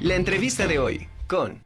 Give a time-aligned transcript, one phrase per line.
[0.00, 1.60] La entrevista de hoy con...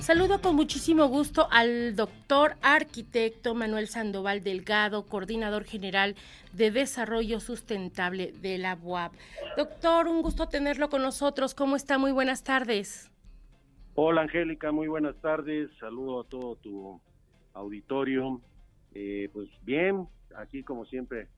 [0.00, 6.14] Saludo con muchísimo gusto al doctor arquitecto Manuel Sandoval Delgado, coordinador general
[6.54, 9.12] de Desarrollo Sustentable de la UAP.
[9.58, 11.54] Doctor, un gusto tenerlo con nosotros.
[11.54, 11.98] ¿Cómo está?
[11.98, 13.10] Muy buenas tardes.
[13.94, 15.68] Hola Angélica, muy buenas tardes.
[15.78, 16.98] Saludo a todo tu
[17.52, 18.40] auditorio.
[18.94, 20.08] Eh, pues bien,
[20.38, 21.28] aquí como siempre,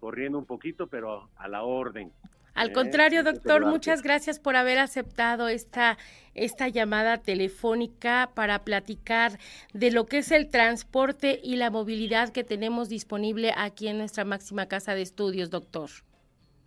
[0.00, 2.12] corriendo un poquito, pero a la orden.
[2.54, 5.98] Al contrario, doctor, muchas gracias por haber aceptado esta,
[6.34, 9.38] esta llamada telefónica para platicar
[9.72, 14.24] de lo que es el transporte y la movilidad que tenemos disponible aquí en nuestra
[14.24, 15.90] máxima casa de estudios, doctor.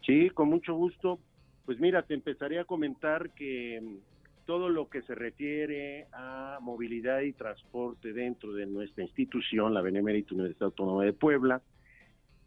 [0.05, 1.19] Sí, con mucho gusto.
[1.65, 7.21] Pues mira, te empezaré a comentar que mm, todo lo que se refiere a movilidad
[7.21, 11.61] y transporte dentro de nuestra institución, la Benemérita Universidad Autónoma de Puebla,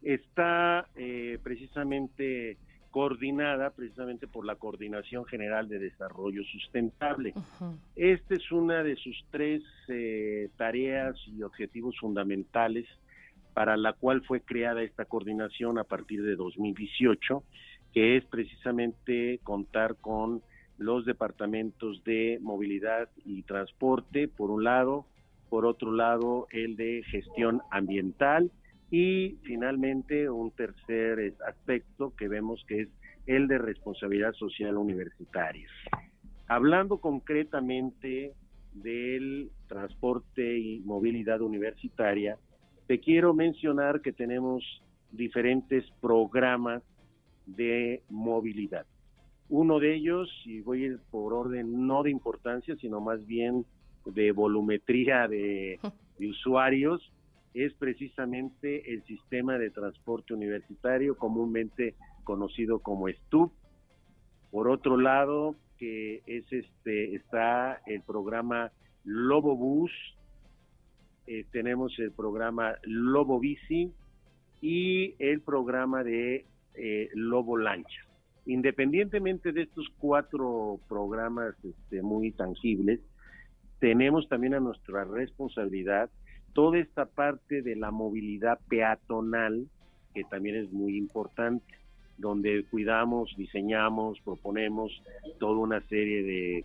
[0.03, 2.57] está eh, precisamente
[2.91, 7.35] coordinada precisamente por la Coordinación General de Desarrollo Sustentable.
[7.95, 12.87] Esta es una de sus tres eh, tareas y objetivos fundamentales
[13.55, 17.43] para la cual fue creada esta coordinación a partir de 2018,
[17.93, 20.43] que es precisamente contar con
[20.79, 25.05] los departamentos de movilidad y transporte, por un lado,
[25.49, 28.51] por otro lado, el de gestión ambiental
[28.91, 32.89] y finalmente, un tercer aspecto que vemos que es
[33.27, 35.69] el de responsabilidad social universitaria.
[36.49, 38.33] Hablando concretamente
[38.73, 42.37] del transporte y movilidad universitaria,
[42.89, 44.65] te quiero mencionar que tenemos
[45.13, 46.83] diferentes programas
[47.47, 48.87] de movilidad.
[49.49, 53.65] Uno de ellos, y voy a ir por orden no de importancia, sino más bien
[54.05, 55.79] de volumetría de,
[56.19, 57.13] de usuarios,
[57.55, 63.53] es precisamente el sistema de transporte universitario, comúnmente conocido como STUP.
[64.51, 68.71] Por otro lado, que es este está el programa
[69.05, 69.91] Lobo Bus,
[71.27, 73.93] eh, tenemos el programa Lobo Bici
[74.61, 76.45] y el programa de
[76.75, 78.07] eh, Lobo Lancha.
[78.47, 83.01] Independientemente de estos cuatro programas este, muy tangibles,
[83.79, 86.11] tenemos también a nuestra responsabilidad
[86.53, 89.67] toda esta parte de la movilidad peatonal,
[90.15, 91.65] que también es muy importante,
[92.19, 94.93] donde cuidamos, diseñamos, proponemos
[95.39, 96.65] toda una serie de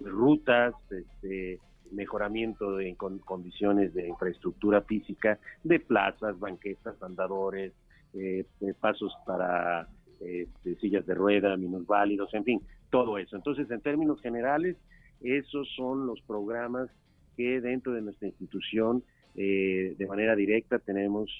[0.00, 1.58] rutas, este,
[1.90, 7.72] mejoramiento de condiciones de infraestructura física, de plazas, banquetas, andadores,
[8.14, 8.44] eh,
[8.80, 9.88] pasos para
[10.20, 13.36] este, sillas de rueda, minusválidos, en fin, todo eso.
[13.36, 14.76] Entonces, en términos generales,
[15.20, 16.88] esos son los programas
[17.36, 19.02] que dentro de nuestra institución
[19.36, 21.30] eh, de manera directa tenemos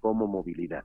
[0.00, 0.84] como movilidad.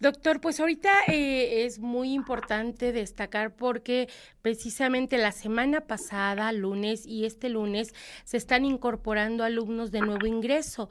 [0.00, 4.08] Doctor, pues ahorita eh, es muy importante destacar porque
[4.42, 10.88] precisamente la semana pasada, lunes y este lunes, se están incorporando alumnos de nuevo ingreso.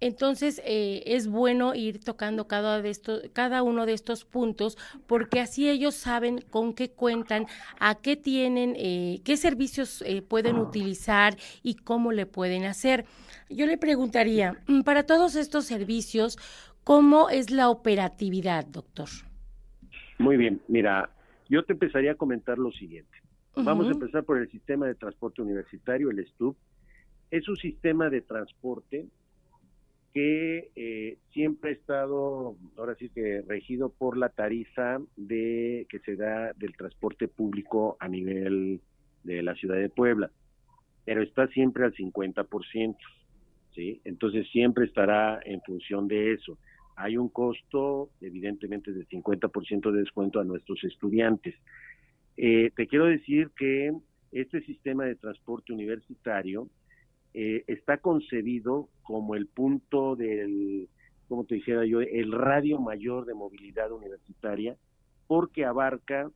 [0.00, 5.40] Entonces, eh, es bueno ir tocando cada, de estos, cada uno de estos puntos porque
[5.40, 7.46] así ellos saben con qué cuentan,
[7.78, 13.06] a qué tienen, eh, qué servicios pueden utilizar y cómo le pueden hacer.
[13.54, 16.38] Yo le preguntaría, mm, para todos estos servicios,
[16.84, 19.08] ¿Cómo es la operatividad, doctor?
[20.18, 21.10] Muy bien, mira,
[21.48, 23.10] yo te empezaría a comentar lo siguiente.
[23.54, 26.56] Vamos a empezar por el sistema de transporte universitario, el STUP.
[27.30, 29.06] Es un sistema de transporte
[30.12, 36.16] que eh, siempre ha estado, ahora sí que regido por la tarifa de que se
[36.16, 38.80] da del transporte público a nivel
[39.22, 40.30] de la ciudad de Puebla,
[41.04, 42.96] pero está siempre al 50%,
[43.74, 44.00] ¿sí?
[44.04, 46.58] Entonces siempre estará en función de eso
[46.96, 51.54] hay un costo, evidentemente, del 50% de descuento a nuestros estudiantes.
[52.36, 53.92] Eh, te quiero decir que
[54.30, 56.68] este sistema de transporte universitario
[57.34, 60.88] eh, está concebido como el punto del,
[61.28, 64.76] como te dijera yo, el radio mayor de movilidad universitaria,
[65.26, 66.30] porque abarca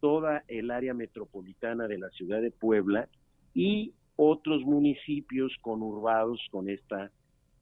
[0.00, 3.08] toda el área metropolitana de la ciudad de Puebla
[3.54, 7.10] y otros municipios conurbados con esta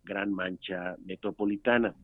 [0.05, 1.95] gran mancha metropolitana.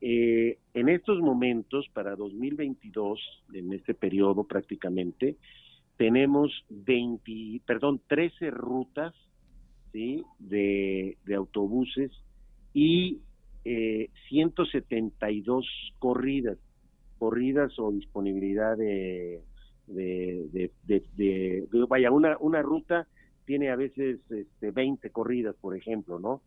[0.00, 3.20] Eh, en estos momentos, para 2022,
[3.54, 5.36] en este periodo prácticamente,
[5.96, 9.14] tenemos 20, perdón, 13 rutas
[9.92, 10.24] de,
[11.36, 12.10] autobuses
[12.72, 13.20] y
[13.64, 15.66] eh, 172
[16.00, 16.58] corridas,
[17.18, 19.40] corridas o disponibilidad de,
[21.88, 23.06] vaya, una ruta
[23.44, 26.42] tiene a veces este, 20 corridas, por ejemplo, ¿no?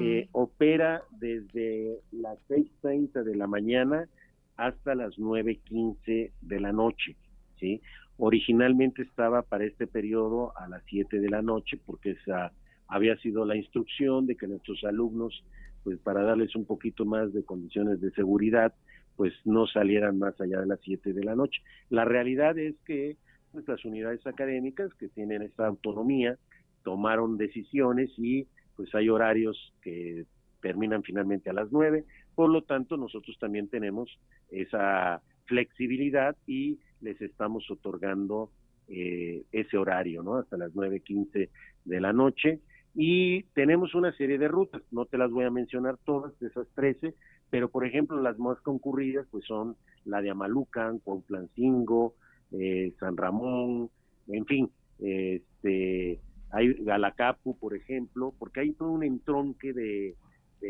[0.00, 4.08] eh, opera desde las 6.30 de la mañana
[4.56, 7.16] hasta las 9.15 de la noche,
[7.58, 7.80] ¿sí?
[8.18, 12.52] Originalmente estaba para este periodo a las 7 de la noche porque esa
[12.88, 15.44] había sido la instrucción de que nuestros alumnos,
[15.84, 18.74] pues para darles un poquito más de condiciones de seguridad,
[19.16, 21.62] pues no salieran más allá de las 7 de la noche.
[21.88, 23.16] La realidad es que
[23.52, 26.38] nuestras unidades académicas que tienen esta autonomía
[26.82, 30.24] tomaron decisiones y pues hay horarios que
[30.60, 32.04] terminan finalmente a las 9,
[32.34, 34.18] por lo tanto nosotros también tenemos
[34.50, 38.50] esa flexibilidad y les estamos otorgando
[38.88, 40.36] eh, ese horario, ¿no?
[40.36, 41.48] Hasta las 9.15
[41.84, 42.60] de la noche.
[42.94, 46.66] Y tenemos una serie de rutas, no te las voy a mencionar todas, de esas
[46.74, 47.14] 13,
[47.48, 52.14] pero por ejemplo las más concurridas pues son la de Amalucan, Cuautlancingo,
[52.52, 53.90] eh, San Ramón,
[54.28, 56.20] en fin, este,
[56.50, 60.16] hay Galacapu, por ejemplo, porque hay todo un entronque de,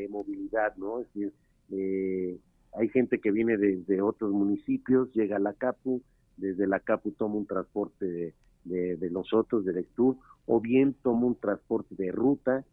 [0.09, 1.00] movilidad, ¿no?
[1.00, 1.32] Es decir,
[1.73, 2.38] eh,
[2.75, 6.00] hay gente que viene desde otros municipios, llega a la Capu,
[6.37, 8.35] desde la Capu toma un transporte
[8.65, 10.17] de, de, nosotros, del Estur,
[10.47, 12.65] o bien toma un transporte de ruta.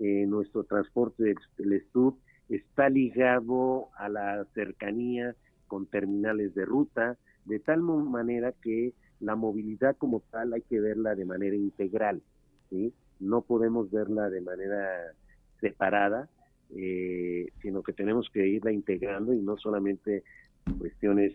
[0.00, 2.16] Eh, nuestro transporte del Estur
[2.48, 5.36] está ligado a la cercanía
[5.68, 11.14] con terminales de ruta, de tal manera que la movilidad como tal hay que verla
[11.14, 12.22] de manera integral,
[12.70, 12.92] ¿sí?
[13.20, 15.14] No podemos verla de manera
[15.60, 16.28] separada,
[16.74, 20.24] eh, sino que tenemos que irla integrando y no solamente
[20.78, 21.32] cuestiones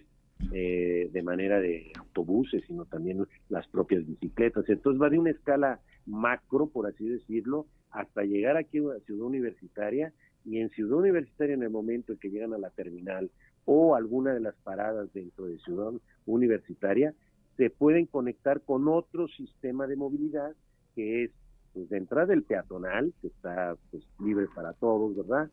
[0.53, 4.67] eh, de manera de autobuses, sino también las propias bicicletas.
[4.69, 10.13] Entonces va de una escala macro, por así decirlo, hasta llegar aquí a Ciudad Universitaria
[10.45, 13.29] y en Ciudad Universitaria en el momento en que llegan a la terminal
[13.65, 15.91] o alguna de las paradas dentro de Ciudad
[16.25, 17.13] Universitaria,
[17.57, 20.53] se pueden conectar con otro sistema de movilidad
[20.95, 21.31] que es
[21.73, 25.49] pues, de entrada el peatonal, que está pues, libre para todos, ¿verdad?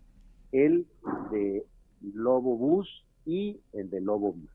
[0.52, 0.86] El
[1.30, 1.64] de
[2.14, 4.50] Lobo Bus y el de Lobo Bus.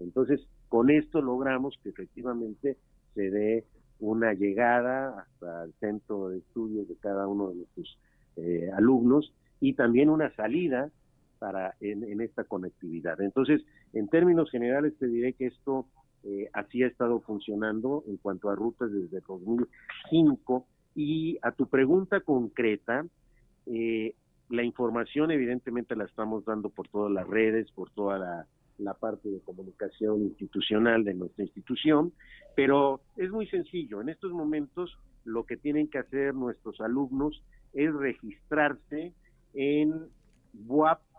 [0.00, 2.76] Entonces, con esto logramos que efectivamente
[3.14, 3.64] se dé
[4.00, 7.98] una llegada hasta el centro de estudios de cada uno de nuestros
[8.36, 10.90] eh, alumnos y también una salida
[11.42, 13.20] para en, esta conectividad.
[13.20, 13.62] Entonces,
[13.92, 15.86] en términos generales, te diré que esto
[16.22, 22.20] eh, así ha estado funcionando en cuanto a rutas desde 2005 y a tu pregunta
[22.20, 23.04] concreta,
[23.66, 24.14] eh,
[24.50, 28.18] la información evidentemente la estamos dando por todas las redes, por toda
[28.78, 32.12] la, parte de comunicación institucional de nuestra institución,
[32.54, 34.00] pero es muy sencillo.
[34.00, 37.42] En estos momentos lo que tienen que hacer nuestros alumnos
[37.72, 39.12] es registrarse
[39.54, 39.92] en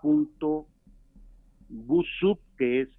[0.04, 2.90] buap.busup, que es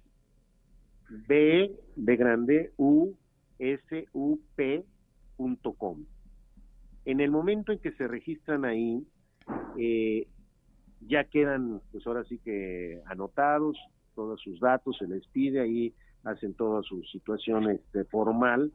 [1.27, 3.13] B de grande U
[3.59, 6.05] S U P.com.
[7.05, 9.03] En el momento en que se registran ahí,
[9.77, 10.27] eh,
[11.01, 13.77] ya quedan, pues ahora sí que anotados
[14.15, 15.93] todos sus datos, se les pide ahí,
[16.23, 18.73] hacen toda su situación este, formal,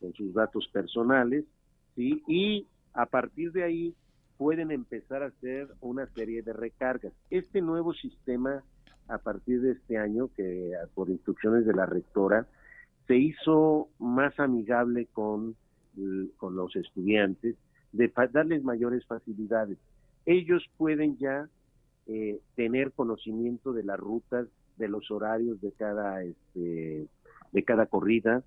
[0.00, 1.44] con sus datos personales,
[1.94, 2.22] ¿sí?
[2.26, 3.94] Y a partir de ahí
[4.40, 7.12] pueden empezar a hacer una serie de recargas.
[7.28, 8.64] Este nuevo sistema,
[9.06, 12.46] a partir de este año, que por instrucciones de la rectora,
[13.06, 15.56] se hizo más amigable con,
[16.38, 17.56] con los estudiantes
[17.92, 19.76] de darles mayores facilidades.
[20.24, 21.46] Ellos pueden ya
[22.06, 24.48] eh, tener conocimiento de las rutas,
[24.78, 27.08] de los horarios de cada, este,
[27.52, 28.42] de cada corrida,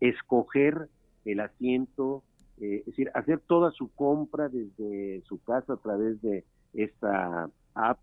[0.00, 0.88] escoger
[1.26, 2.22] el asiento,
[2.60, 7.98] eh, es decir, hacer toda su compra desde su casa a través de esta app,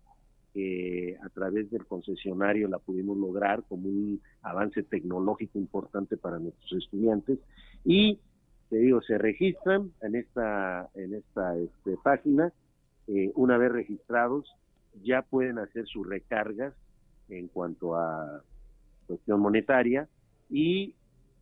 [1.24, 7.38] a través del concesionario la pudimos lograr como un avance tecnológico importante para nuestros estudiantes.
[7.86, 8.18] Y
[8.72, 12.52] te digo, se registran en esta, en esta este, página,
[13.06, 14.50] eh, una vez registrados,
[15.02, 16.72] ya pueden hacer sus recargas
[17.28, 18.42] en cuanto a
[19.06, 20.08] cuestión monetaria
[20.48, 20.94] y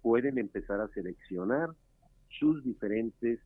[0.02, 1.70] pueden empezar a seleccionar
[2.38, 3.40] sus diferentes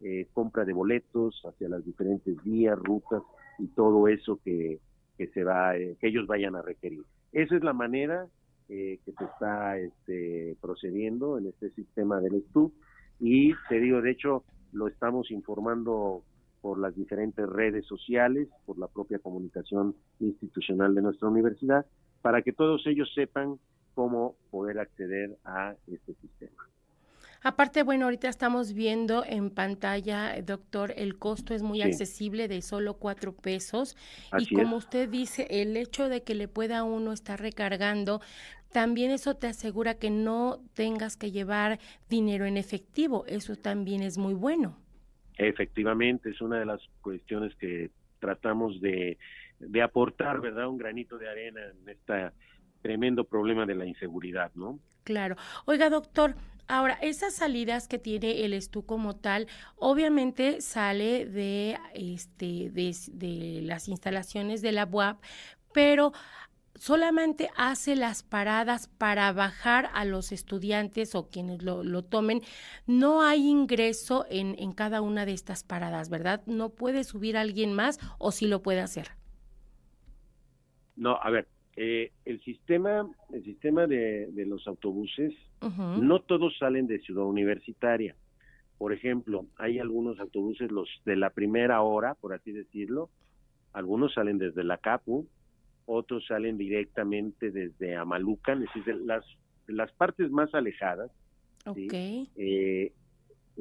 [0.00, 3.22] eh, compras de boletos hacia las diferentes vías, rutas
[3.58, 4.78] y todo eso que,
[5.18, 7.04] que se va, eh, que ellos vayan a requerir.
[7.32, 8.26] Esa es la manera
[8.68, 12.72] que se está este, procediendo en este sistema del STU
[13.18, 16.22] y te digo, de hecho, lo estamos informando
[16.60, 21.86] por las diferentes redes sociales, por la propia comunicación institucional de nuestra universidad,
[22.22, 23.58] para que todos ellos sepan
[23.94, 26.68] cómo poder acceder a este sistema.
[27.42, 32.94] Aparte, bueno, ahorita estamos viendo en pantalla, doctor, el costo es muy accesible de solo
[32.94, 33.96] cuatro pesos.
[34.38, 38.20] y como usted dice, el hecho de que le pueda uno estar recargando
[38.72, 43.24] también eso te asegura que no tengas que llevar dinero en efectivo.
[43.26, 44.78] Eso también es muy bueno.
[45.36, 49.18] Efectivamente, es una de las cuestiones que tratamos de,
[49.58, 52.30] de aportar, ¿verdad?, un granito de arena en este
[52.82, 54.78] tremendo problema de la inseguridad, ¿no?
[55.04, 55.36] Claro.
[55.64, 56.34] Oiga, doctor,
[56.70, 59.46] ahora, esas salidas que tiene el ESTU como tal,
[59.76, 65.22] obviamente sale de, este, de, las instalaciones de la UAP,
[65.72, 66.12] pero
[66.74, 72.42] solamente hace las paradas para bajar a los estudiantes o quienes lo, lo tomen.
[72.86, 76.42] No hay ingreso en, en, cada una de estas paradas, ¿verdad?
[76.46, 79.10] No puede subir alguien más o sí lo puede hacer.
[80.96, 81.48] No, a ver,
[81.82, 85.32] eh, el sistema, el sistema de, de los autobuses,
[85.62, 86.02] uh -huh.
[86.02, 88.14] no todos salen de Ciudad Universitaria.
[88.76, 93.08] Por ejemplo, hay algunos autobuses, los de la primera hora, por así decirlo,
[93.72, 95.26] algunos salen desde la CAPU,
[95.86, 99.24] otros salen directamente desde Amalucan, es decir, de las,
[99.66, 101.10] de las partes más alejadas.
[101.64, 101.88] Okay.
[101.88, 102.30] ¿sí?
[102.36, 102.92] Eh,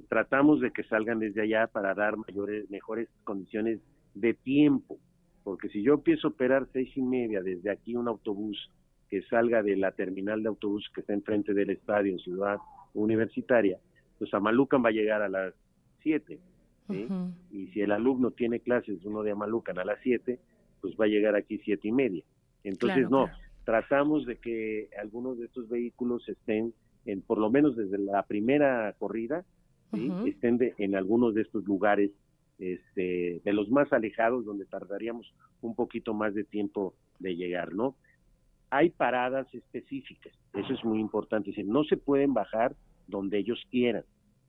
[0.10, 3.80] tratamos de que salgan desde allá para dar mayores, mejores condiciones
[4.14, 5.00] de tiempo,
[5.50, 8.70] porque si yo empiezo a operar seis y media desde aquí un autobús
[9.10, 12.58] que salga de la terminal de autobús que está enfrente del estadio en Ciudad
[12.94, 13.80] Universitaria,
[14.20, 15.56] pues Amalucan va a llegar a las
[16.04, 16.38] siete,
[16.88, 17.08] ¿sí?
[17.10, 17.34] uh -huh.
[17.50, 20.38] y si el alumno tiene clases uno de Amalucan a las siete,
[20.82, 22.24] pues va a llegar aquí siete y media.
[22.64, 23.40] Entonces, claro, no, claro.
[23.66, 26.76] tratamos de que algunos de estos vehículos estén,
[27.08, 29.44] en, por lo menos desde la primera corrida,
[29.96, 30.10] ¿sí?
[30.10, 30.30] uh -huh.
[30.30, 32.12] estén de, en algunos de estos lugares,
[32.60, 37.96] este, de los más alejados, donde tardaríamos un poquito más de tiempo de llegar, ¿no?
[38.70, 42.76] Hay paradas específicas, eso es muy importante, es decir, no se pueden bajar
[43.08, 44.04] donde ellos quieran,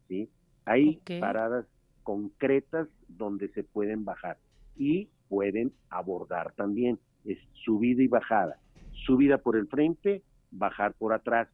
[0.09, 0.29] ¿sí?
[0.67, 1.21] Hay okay.
[1.21, 1.67] paradas
[2.03, 4.37] concretas donde se pueden bajar
[4.77, 6.99] y pueden abordar también.
[7.25, 8.59] Es subida y bajada.
[9.07, 11.49] Subida por el frente, bajar por atrás,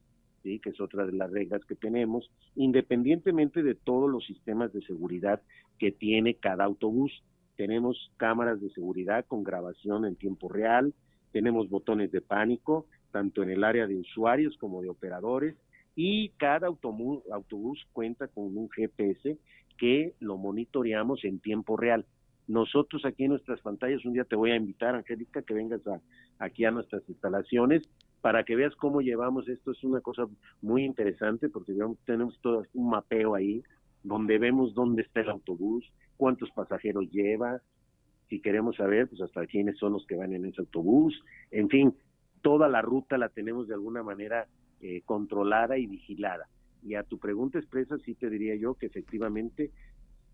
[0.62, 5.42] que es otra de las reglas que tenemos, independientemente de todos los sistemas de seguridad
[5.78, 7.12] que tiene cada autobús.
[7.56, 10.94] Tenemos cámaras de seguridad con grabación en tiempo real,
[11.32, 15.56] tenemos botones de pánico, tanto en el área de usuarios como de operadores,
[15.94, 19.38] y cada autobús, autobús cuenta con un GPS
[19.78, 22.06] que lo monitoreamos en tiempo real.
[22.46, 26.00] Nosotros aquí en nuestras pantallas, un día te voy a invitar, Angélica, que vengas a,
[26.38, 27.82] aquí a nuestras instalaciones
[28.20, 29.72] para que veas cómo llevamos esto.
[29.72, 30.26] Es una cosa
[30.62, 33.62] muy interesante porque digamos, tenemos todo un mapeo ahí
[34.02, 35.84] donde vemos dónde está el autobús,
[36.16, 37.60] cuántos pasajeros lleva,
[38.28, 41.14] si queremos saber, pues hasta quiénes son los que van en ese autobús,
[41.50, 41.94] en fin,
[42.42, 44.46] toda la ruta la tenemos de alguna manera
[44.80, 46.48] eh, controlada y vigilada.
[46.82, 49.70] Y a tu pregunta expresa, sí te diría yo que efectivamente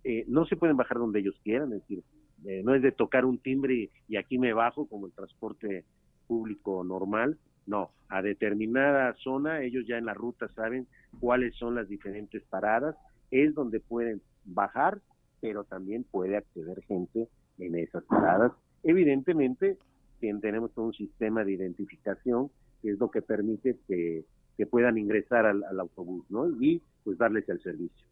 [0.04, 2.02] eh, no se pueden bajar donde ellos quieran, es decir,
[2.44, 5.84] eh, no es de tocar un timbre y, y, aquí me bajo como el transporte
[6.26, 10.86] público normal, no, a determinada zona ellos ya en la ruta saben
[11.20, 12.96] cuáles son las diferentes paradas,
[13.30, 15.00] es donde pueden bajar,
[15.40, 17.28] pero también puede acceder gente
[17.58, 18.52] en esas paradas.
[18.82, 19.78] Evidentemente,
[20.20, 22.50] tenemos todo un sistema de identificación
[22.80, 24.24] que es lo que permite que,
[24.56, 26.48] que puedan ingresar al, al autobús, ¿no?
[26.60, 28.06] Y pues darles el servicio.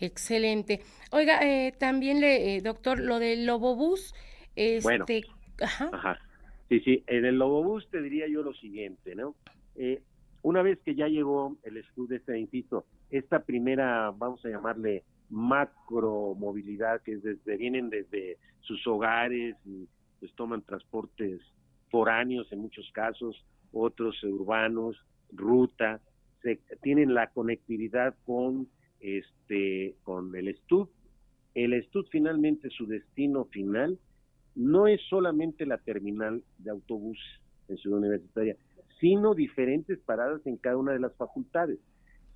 [0.00, 0.80] Excelente.
[1.10, 4.14] Oiga, eh, también le, eh, doctor, lo del Lobobús,
[4.54, 5.06] este, bueno,
[5.60, 5.90] ajá.
[5.92, 6.18] ajá.
[6.68, 9.36] Sí, sí, en el Lobobús te diría yo lo siguiente, ¿no?
[9.76, 10.02] Eh,
[10.42, 16.34] una vez que ya llegó el estudio, este, insisto, esta primera, vamos a llamarle macro
[16.36, 21.40] movilidad, que es desde, vienen desde sus hogares y pues toman transportes
[21.90, 24.96] foráneos en muchos casos, otros urbanos,
[25.32, 26.00] ruta,
[26.42, 28.68] se, tienen la conectividad con
[29.00, 30.88] este con el STUD.
[31.54, 33.98] El STUD finalmente su destino final
[34.56, 37.18] no es solamente la terminal de autobús
[37.68, 38.56] en Ciudad Universitaria,
[38.98, 41.78] sino diferentes paradas en cada una de las facultades.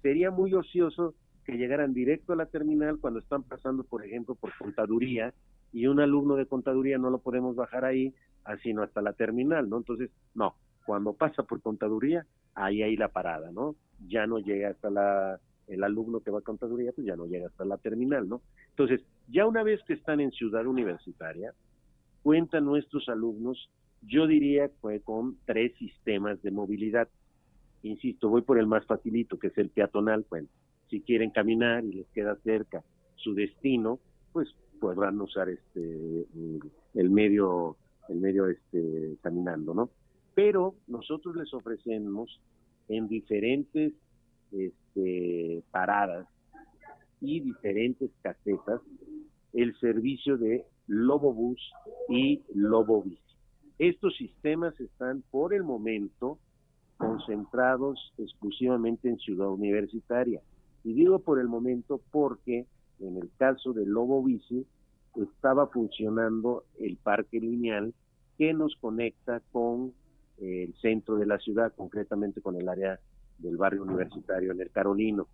[0.02, 4.52] Sería muy ocioso que llegaran directo a la terminal cuando están pasando, por ejemplo, por
[4.58, 5.32] contaduría
[5.72, 8.14] y un alumno de contaduría no lo podemos bajar ahí,
[8.62, 9.78] sino hasta la terminal, ¿no?
[9.78, 13.76] Entonces, no, cuando pasa por contaduría, ahí hay la parada, ¿no?
[14.06, 17.46] Ya no llega hasta la el alumno que va a contaduría, pues ya no llega
[17.46, 18.42] hasta la terminal, ¿no?
[18.70, 21.54] Entonces, ya una vez que están en ciudad universitaria,
[22.22, 23.70] cuentan nuestros alumnos,
[24.02, 27.08] yo diría que con tres sistemas de movilidad.
[27.82, 30.48] Insisto, voy por el más facilito, que es el peatonal, bueno,
[30.88, 32.82] si quieren caminar y les queda cerca
[33.16, 34.00] su destino,
[34.32, 34.48] pues
[34.80, 36.26] podrán usar este
[36.94, 37.76] el medio
[38.08, 39.90] el medio este caminando, ¿no?
[40.34, 42.40] Pero nosotros les ofrecemos
[42.88, 43.92] en diferentes
[44.50, 46.26] este, paradas
[47.20, 48.80] y diferentes casetas
[49.52, 51.61] el servicio de Lobobús
[52.09, 53.18] y Lobobici.
[53.78, 56.38] Estos sistemas están por el momento
[56.97, 60.40] concentrados exclusivamente en Ciudad Universitaria.
[60.82, 62.66] Y digo por el momento porque
[63.00, 64.66] en el caso de Lobo Bici,
[65.16, 67.94] estaba funcionando el parque lineal
[68.38, 69.92] que nos conecta con
[70.38, 72.99] eh, el centro de la ciudad, concretamente con el área
[73.38, 75.26] del barrio universitario en el Carolino.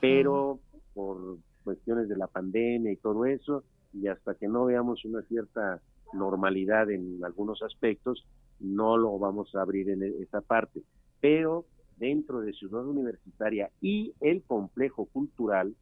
[0.00, 0.60] Pero
[0.94, 3.64] por cuestiones de la pandemia y todo eso,
[4.00, 5.80] y hasta que no veamos una cierta
[6.12, 8.26] normalidad en algunos aspectos,
[8.60, 10.82] no lo vamos a abrir en e-, esa parte.
[11.20, 11.64] Pero
[11.96, 15.74] dentro de Ciudad Universitaria y el complejo cultural,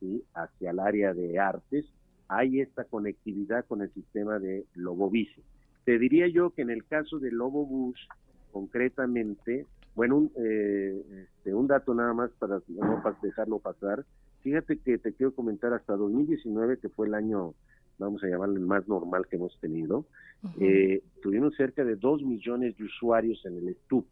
[0.00, 0.22] ¿sí?
[0.34, 1.86] hacia el área de artes,
[2.28, 5.42] hay esta conectividad con el sistema de Lobo Bici.
[5.84, 7.98] Te diría yo que en el caso de Lobo Bus,
[8.52, 12.62] concretamente, bueno, un, eh, este, un dato nada más para
[13.22, 14.04] dejarlo pasar.
[14.42, 17.54] Fíjate que te quiero comentar hasta 2019, que fue el año,
[17.98, 20.04] vamos a llamarlo el más normal que hemos tenido,
[20.58, 24.06] eh, tuvimos cerca de 2 millones de usuarios en el STUP,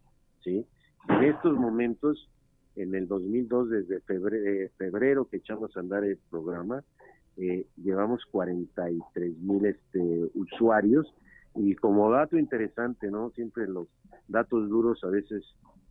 [0.45, 0.65] ¿sí?
[1.09, 2.31] En estos momentos,
[2.77, 6.85] en el 2002, desde febrero, eh, febrero que echamos a andar el programa,
[7.37, 11.13] eh, llevamos 43 mil este, usuarios
[11.57, 13.31] y como dato interesante, ¿no?
[13.31, 13.89] Siempre los
[14.29, 15.43] datos duros a veces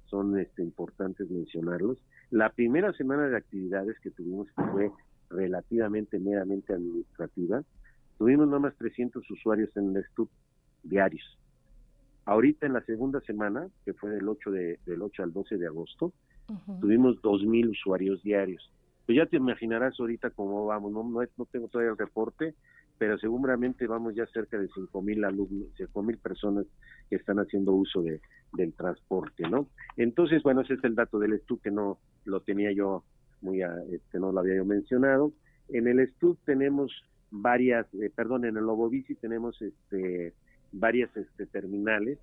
[0.10, 1.98] son este, importantes mencionarlos.
[2.32, 4.92] La primera semana de actividades que tuvimos, que fue
[5.30, 7.64] relativamente meramente administrativa,
[8.18, 10.30] tuvimos nada más 300 usuarios en el STUP
[10.84, 11.38] diarios.
[12.26, 15.68] Ahorita en la segunda semana, que fue del 8, de, del 8 al 12 de
[15.68, 16.14] agosto,
[16.80, 18.72] tuvimos 2.000 usuarios diarios.
[19.06, 22.54] Pues ya te imaginarás ahorita cómo vamos, no, no, no tengo todavía el reporte,
[23.00, 26.66] pero seguramente vamos ya cerca de 5.000 alumnos, 5.000 personas
[27.10, 28.22] que están haciendo uso de,
[28.54, 29.68] del transporte, ¿no?
[29.98, 33.04] Entonces, bueno, ese es el dato del STU que no lo tenía yo
[33.42, 35.32] muy, este, no lo había yo mencionado.
[35.70, 36.92] En el STU tenemos
[37.32, 40.34] varias, eh, perdón, en el Lobovici tenemos este,
[40.72, 42.20] varias este, terminales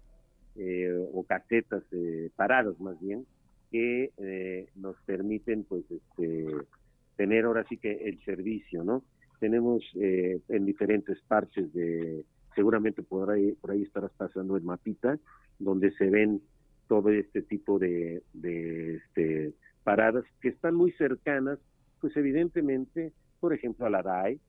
[0.56, 3.26] eh, o casetas eh, paradas más bien
[3.70, 6.46] que eh, nos permiten pues este,
[7.16, 9.02] tener ahora sí que el servicio, ¿no?
[9.38, 12.24] Tenemos eh, en diferentes partes de,
[12.54, 15.18] seguramente por ahí, por ahí estarás pasando el mapita,
[15.58, 16.40] donde se ven
[16.88, 19.52] todo este tipo de, de este,
[19.84, 21.58] paradas que están muy cercanas,
[22.00, 24.40] pues evidentemente, por ejemplo, a la DAI,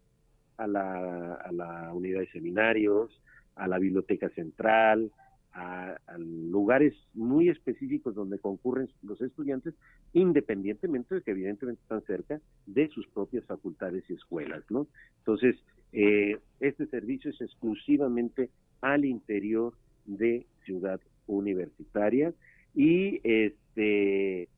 [0.57, 3.21] a la, a la unidad de seminarios,
[3.55, 5.11] a la biblioteca central,
[5.57, 9.73] a, lugares muy específicos donde concurren los estudiantes,
[10.13, 14.87] independientemente de que evidentemente están cerca de sus propias facultades y escuelas, ¿no?
[15.19, 15.55] Entonces,
[15.93, 18.49] eh, este servicio es exclusivamente
[18.81, 19.73] al interior
[20.05, 22.33] de Ciudad Universitaria
[22.75, 24.49] y este,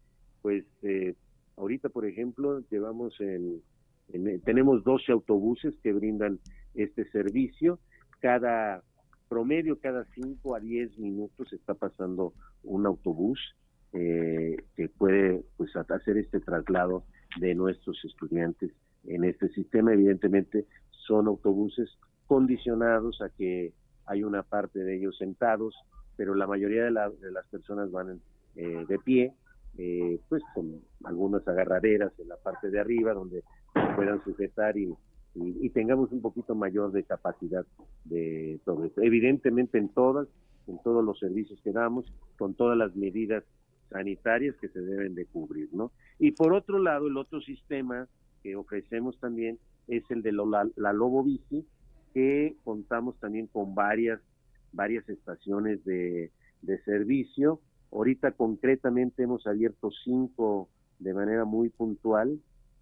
[0.42, 1.16] pues eh,
[1.56, 3.62] ahorita, por ejemplo, llevamos en,
[4.44, 6.40] tenemos 12 autobuses que brindan
[6.76, 7.80] este servicio,
[8.20, 8.84] cada
[9.30, 13.40] promedio cada 5 a 10 minutos está pasando un autobús
[13.94, 17.06] eh, que puede pues hacer este traslado
[17.40, 18.72] de nuestros estudiantes
[19.06, 19.94] en este sistema.
[19.94, 21.90] Evidentemente son autobuses
[22.28, 23.74] condicionados a que
[24.06, 25.76] hay una parte de ellos sentados,
[26.18, 28.20] pero la mayoría de, las personas van
[28.56, 29.34] eh, de pie,
[29.78, 33.44] eh, pues con algunas agarraderas en la parte de arriba donde
[33.96, 34.94] puedan sujetar y
[35.36, 37.66] y, tengamos un poquito mayor de capacidad
[38.06, 39.02] de todo esto.
[39.02, 40.28] Evidentemente en todas,
[40.68, 43.44] en todos los servicios que damos, con todas las medidas
[43.90, 45.92] sanitarias que se deben de cubrir, ¿no?
[46.20, 48.08] Y por otro lado, el otro sistema
[48.44, 51.66] que ofrecemos también es el de la, la Lobo Bici,
[52.14, 54.20] que contamos también con varias,
[54.74, 57.62] varias estaciones de, de servicio.
[57.92, 62.40] Ahorita concretamente hemos abierto cinco de manera muy puntual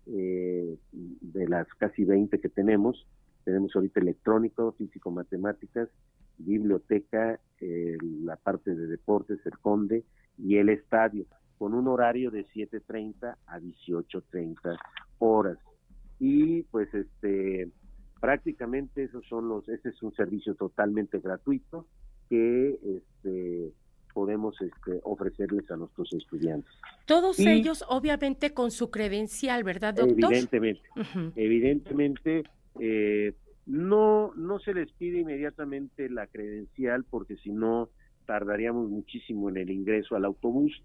[0.08, 3.06] eh, de las casi 20 que tenemos.
[3.44, 5.90] Tenemos ahorita electrónico, físico, matemáticas,
[6.38, 10.04] biblioteca, eh, la parte de deportes, el conde
[10.38, 11.26] y el estadio,
[11.58, 14.78] con un horario de 7.30 a 18.30
[15.20, 15.58] horas.
[16.20, 17.70] Y pues este
[18.20, 21.86] prácticamente esos son los, este es un servicio totalmente gratuito
[22.30, 23.74] que este
[24.18, 26.74] podemos este, ofrecerles a nuestros estudiantes.
[27.06, 30.34] Todos ellos, obviamente, con su credencial, ¿verdad, doctor?
[30.34, 30.82] Evidentemente,
[31.36, 32.44] evidentemente,
[32.80, 33.36] eh,
[33.68, 37.90] no, no se les pide inmediatamente la credencial porque si no
[38.26, 40.82] tardaríamos muchísimo en el ingreso al autobús.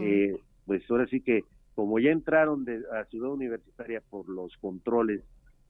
[0.00, 1.44] Eh, pues ahora sí que,
[1.76, 5.22] como ya entraron de, a Ciudad Universitaria por los controles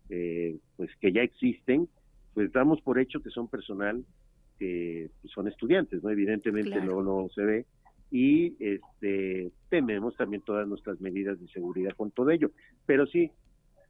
[0.09, 1.91] eh, pues que ya existen,
[2.33, 4.03] pues damos por hecho que son personal
[4.63, 6.11] que son estudiantes, ¿no?
[6.11, 7.67] Evidentemente no, no se ve
[8.13, 12.53] y este tememos también todas nuestras medidas de seguridad con todo ello.
[12.87, 13.33] Pero sí,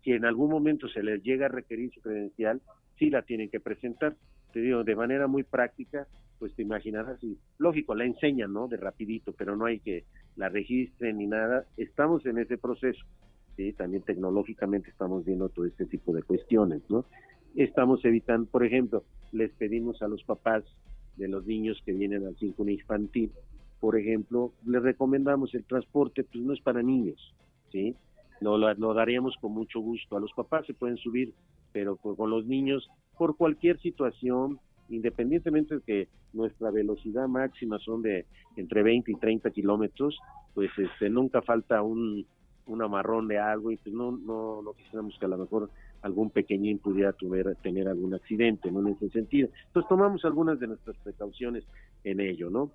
[0.02, 2.62] si en algún momento se les llega a requerir su credencial,
[2.98, 4.16] sí la tienen que presentar.
[4.54, 6.06] Te digo, de manera muy práctica,
[6.38, 8.66] pues te imaginarás, y lógico, la enseñan, ¿no?
[8.66, 10.04] De rapidito, pero no hay que
[10.37, 11.66] la registren ni nada.
[11.76, 13.04] Estamos en ese proceso,
[13.56, 13.74] ¿sí?
[13.74, 17.04] También tecnológicamente estamos viendo todo este tipo de cuestiones, ¿no?
[17.57, 20.65] Estamos evitando, por ejemplo, les pedimos a los papás
[21.17, 23.31] de los niños que vienen al círculo infantil,
[23.81, 27.35] por ejemplo, les recomendamos el transporte, pues no es para niños,
[27.73, 27.97] ¿sí?
[28.41, 30.17] Lo, lo, daríamos con mucho gusto.
[30.17, 31.35] A los papás se pueden subir,
[31.73, 32.88] pero con los niños,
[33.19, 39.51] por cualquier situación, independientemente de que nuestra velocidad máxima son de entre 20 y 30
[39.51, 40.19] kilómetros,
[40.55, 42.27] pues este, nunca falta un,
[42.67, 45.71] un amarrón de algo y pues no, no, no quisiéramos que a lo mejor
[46.03, 48.81] algún pequeñín pudiera tuver, tener algún accidente, ¿no?
[48.81, 49.49] En ese sentido.
[49.67, 51.65] Entonces tomamos algunas de nuestras precauciones
[52.05, 52.71] en ello, ¿no?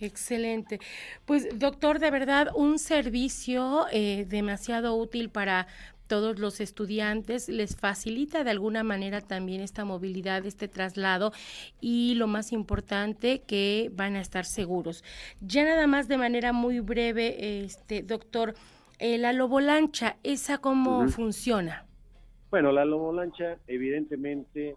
[0.00, 0.80] Excelente.
[1.26, 5.68] Pues doctor, de verdad, un servicio eh, demasiado útil para
[6.08, 11.32] todos los estudiantes, les facilita de alguna manera también esta movilidad, este traslado
[11.80, 15.04] y lo más importante que van a estar seguros.
[15.40, 18.54] Ya nada más de manera muy breve, este doctor,
[18.98, 21.86] eh, la lobolancha, ¿esa cómo funciona?
[22.52, 24.76] Bueno, la lobolancha evidentemente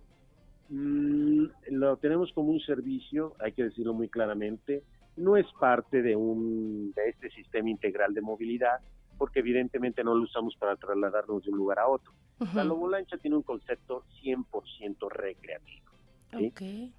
[0.70, 4.82] mm, lo tenemos como un servicio, hay que decirlo muy claramente,
[5.18, 8.80] no es parte de un de este sistema integral de movilidad,
[9.18, 12.14] porque evidentemente no lo usamos para trasladarnos de un lugar a otro.
[12.54, 15.92] La lobolancha tiene un concepto 100% recreativo.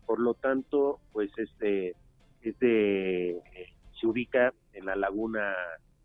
[0.05, 1.95] Por lo tanto, pues este,
[2.43, 5.55] este eh, se ubica en la laguna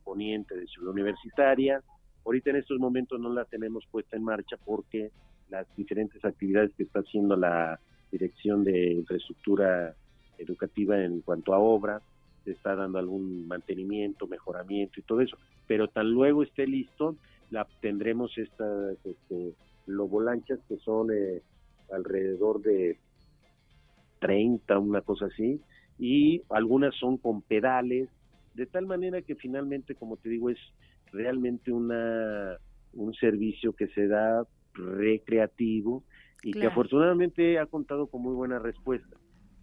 [0.06, 1.84] poniente de Ciudad Universitaria,
[2.26, 5.12] Ahorita en estos momentos no la tenemos puesta en marcha porque
[5.50, 7.80] las diferentes actividades que está haciendo la
[8.12, 9.96] Dirección de Infraestructura
[10.38, 12.02] Educativa en cuanto a obra,
[12.44, 15.38] se está dando algún mantenimiento, mejoramiento y todo eso.
[15.68, 17.16] Pero tan luego esté listo,
[17.52, 19.54] la tendremos estas este,
[19.86, 21.42] lobolanchas que son eh,
[21.92, 22.98] alrededor de
[24.20, 25.62] 30, una cosa así,
[26.00, 28.10] y algunas son con pedales,
[28.56, 30.60] de tal manera que finalmente, como te digo, es
[31.12, 32.58] realmente una,
[32.94, 36.04] un servicio que se da recreativo
[36.44, 39.18] y que afortunadamente ha contado con muy buena respuesta.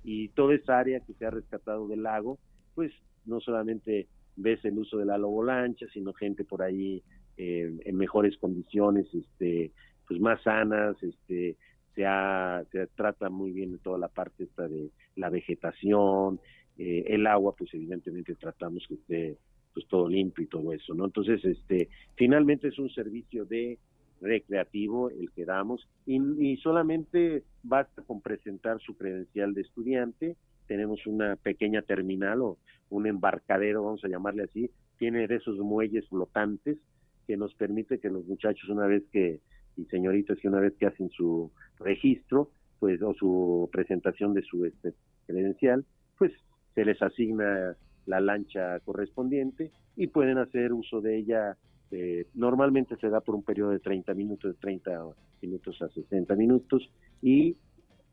[0.05, 2.39] Y toda esa área que se ha rescatado del lago,
[2.75, 2.93] pues
[3.25, 4.07] no solamente
[4.37, 7.03] ves el uso de la lobolancha, sino gente por ahí
[7.37, 9.73] eh, en mejores condiciones, este,
[10.07, 11.57] pues más sanas, este,
[11.95, 16.41] se, ha, se trata muy bien toda la parte esta de la vegetación,
[16.79, 19.39] eh, el agua, pues evidentemente tratamos que esté
[19.73, 21.07] pues todo limpio y todo eso, ¿no?
[21.07, 23.79] Entonces, este, finalmente es un servicio de
[24.21, 31.37] recreativo el que damos y, solamente basta con presentar su credencial de estudiante, tenemos una
[31.37, 32.59] pequeña terminal o
[32.91, 36.79] un embarcadero, vamos a llamarle así, tiene de esos muelles flotantes
[37.27, 39.41] que nos permite que los muchachos una vez que
[39.77, 42.51] y señoritas que una vez que hacen su registro,
[42.81, 44.93] pues o su presentación de su este,
[45.27, 45.85] credencial,
[46.19, 46.33] pues
[46.75, 47.77] se les asigna
[48.09, 51.57] la lancha correspondiente y pueden hacer uso de ella.
[51.91, 55.05] Eh, normalmente se da por un periodo de 30 minutos, de 30
[55.41, 56.91] minutos a 60 minutos
[57.23, 57.57] y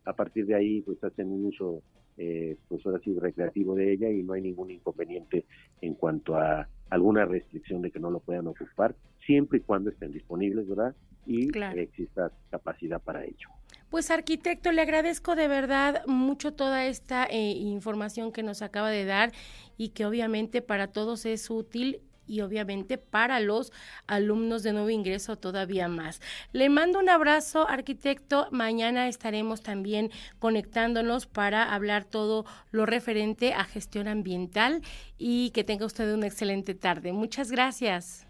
[0.05, 1.81] a partir de ahí pues hacen un uso
[2.17, 5.45] eh, pues ahora sí recreativo de ella y no hay ningún inconveniente
[5.81, 10.11] en cuanto a alguna restricción de que no lo puedan ocupar siempre y cuando estén
[10.11, 10.95] disponibles, ¿verdad?
[11.25, 13.49] Y exista capacidad para ello.
[13.95, 19.05] Pues arquitecto, le agradezco de verdad mucho toda esta eh, información que nos acaba de
[19.05, 19.31] dar
[19.77, 23.71] y que obviamente para todos es útil y obviamente para los
[24.05, 26.19] alumnos de nuevo ingreso todavía más.
[26.51, 28.49] Le mando un abrazo, arquitecto.
[28.51, 34.81] Mañana estaremos también conectándonos para hablar todo lo referente a gestión ambiental
[35.17, 37.13] y que tenga usted una excelente tarde.
[37.13, 38.24] Muchas gracias.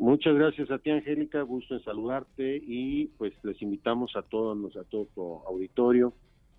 [0.00, 1.42] Muchas gracias a ti, Angélica.
[1.42, 6.14] Gusto en saludarte y pues les invitamos a todos, a todo tu auditorio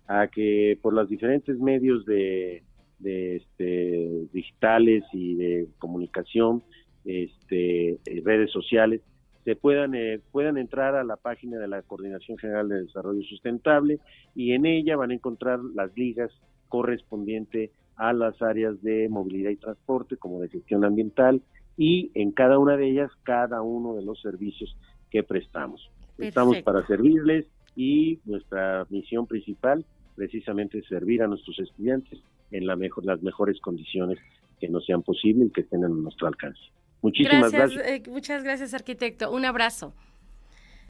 [0.06, 2.62] a que por los diferentes medios de,
[3.02, 6.62] este, digitales y de comunicación,
[7.04, 9.00] este, eh, redes sociales,
[9.44, 13.98] se puedan eh, puedan entrar a la página de la Coordinación General de Desarrollo Sustentable
[14.36, 16.30] y en ella van a encontrar las ligas
[16.68, 21.42] correspondientes a las áreas de movilidad y transporte como de gestión ambiental
[21.76, 24.76] y en cada una de ellas cada uno de los servicios
[25.10, 25.90] que prestamos.
[26.18, 32.76] Estamos para servirles y nuestra misión principal precisamente es servir a nuestros estudiantes en la
[32.76, 34.18] mejor, las mejores condiciones
[34.60, 36.60] que nos sean posibles y que estén a nuestro alcance.
[37.00, 37.84] Muchísimas gracias.
[37.86, 39.32] Eh, muchas gracias, arquitecto.
[39.32, 39.94] Un abrazo.